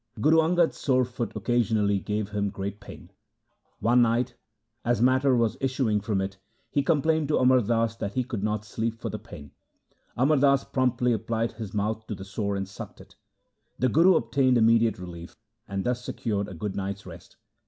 Guru 0.19 0.37
Angad's 0.39 0.77
sore 0.79 1.05
foot 1.05 1.31
occasionally 1.35 1.99
gave 1.99 2.29
him 2.29 2.49
great 2.49 2.79
pain. 2.79 3.11
One 3.81 4.01
night, 4.01 4.33
as 4.83 4.99
matter 4.99 5.35
was 5.35 5.57
issuing 5.61 6.01
from 6.01 6.21
it, 6.21 6.37
he 6.37 6.39
LIFE 6.39 6.39
OF 6.39 6.73
GURU 6.73 6.79
ANGAD 6.79 6.85
complained 6.87 7.27
to 7.27 7.37
Amar 7.37 7.61
Das 7.61 7.95
that 7.97 8.13
he 8.15 8.23
could 8.23 8.41
not 8.41 8.65
sleep 8.65 8.99
for 8.99 9.09
the 9.11 9.19
pain. 9.19 9.51
Amar 10.17 10.37
Das 10.37 10.63
promptly 10.63 11.13
applied 11.13 11.51
his 11.51 11.75
mouth 11.75 12.07
to 12.07 12.15
the 12.15 12.25
sore 12.25 12.55
and 12.55 12.67
sucked 12.67 12.99
it. 12.99 13.15
The 13.77 13.89
Guru 13.89 14.15
obtained 14.15 14.57
imme 14.57 14.79
diate 14.81 14.97
relief 14.97 15.37
and 15.67 15.83
thus 15.83 16.03
secured 16.03 16.47
a 16.47 16.55
good 16.55 16.75
night's 16.75 17.05
rest. 17.05 17.37